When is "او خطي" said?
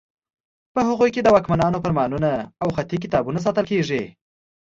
2.61-2.97